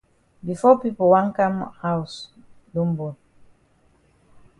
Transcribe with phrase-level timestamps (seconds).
[0.45, 2.13] Before pipo wan kam haus
[2.73, 3.13] don bon.